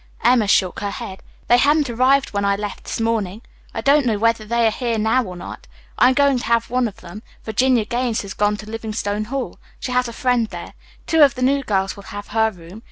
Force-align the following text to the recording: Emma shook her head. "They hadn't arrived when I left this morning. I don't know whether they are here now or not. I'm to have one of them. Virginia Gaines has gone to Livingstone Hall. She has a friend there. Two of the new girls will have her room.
Emma 0.23 0.47
shook 0.47 0.79
her 0.79 0.89
head. 0.89 1.21
"They 1.47 1.59
hadn't 1.59 1.87
arrived 1.87 2.33
when 2.33 2.43
I 2.43 2.55
left 2.55 2.85
this 2.85 2.99
morning. 2.99 3.43
I 3.71 3.81
don't 3.81 4.07
know 4.07 4.17
whether 4.17 4.43
they 4.45 4.65
are 4.65 4.71
here 4.71 4.97
now 4.97 5.23
or 5.25 5.35
not. 5.35 5.67
I'm 5.99 6.15
to 6.15 6.43
have 6.45 6.71
one 6.71 6.87
of 6.87 7.01
them. 7.01 7.21
Virginia 7.43 7.85
Gaines 7.85 8.23
has 8.23 8.33
gone 8.33 8.57
to 8.57 8.65
Livingstone 8.67 9.25
Hall. 9.25 9.59
She 9.79 9.91
has 9.91 10.07
a 10.07 10.11
friend 10.13 10.47
there. 10.47 10.73
Two 11.05 11.21
of 11.21 11.35
the 11.35 11.43
new 11.43 11.61
girls 11.61 11.95
will 11.95 12.05
have 12.09 12.29
her 12.29 12.49
room. 12.49 12.79